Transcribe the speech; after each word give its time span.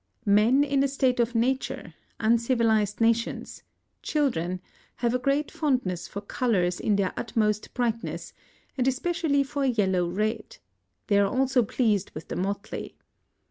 Men 0.25 0.63
in 0.63 0.81
a 0.83 0.87
state 0.87 1.19
of 1.19 1.35
nature, 1.35 1.93
uncivilised 2.19 2.99
nations, 2.99 3.61
children, 4.01 4.59
have 4.95 5.13
a 5.13 5.19
great 5.19 5.51
fondness 5.51 6.07
for 6.07 6.21
colours 6.21 6.79
in 6.79 6.95
their 6.95 7.13
utmost 7.15 7.71
brightness, 7.75 8.33
and 8.79 8.87
especially 8.87 9.43
for 9.43 9.63
yellow 9.63 10.07
red: 10.09 10.57
they 11.05 11.19
are 11.19 11.27
also 11.27 11.61
pleased 11.61 12.09
with 12.15 12.29
the 12.29 12.35
motley. 12.35 12.97